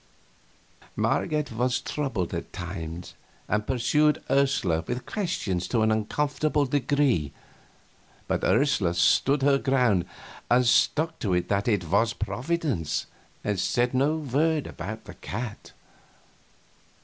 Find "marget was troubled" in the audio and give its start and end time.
0.95-2.33